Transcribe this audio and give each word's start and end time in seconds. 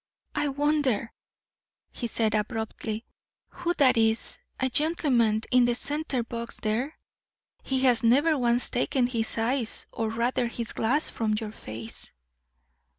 "I 0.33 0.47
wonder," 0.47 1.13
he 1.91 2.07
said, 2.07 2.33
abruptly, 2.33 3.05
"who 3.51 3.75
that 3.75 3.97
is 3.97 4.39
a 4.59 4.67
gentleman 4.67 5.41
in 5.51 5.65
the 5.65 5.75
center 5.75 6.23
box 6.23 6.59
there? 6.59 6.97
He 7.61 7.81
has 7.81 8.01
never 8.01 8.35
once 8.35 8.71
taken 8.71 9.05
his 9.05 9.37
eyes, 9.37 9.85
or 9.91 10.09
rather 10.09 10.47
his 10.47 10.73
glass, 10.73 11.07
from 11.11 11.35
your 11.39 11.51
face." 11.51 12.11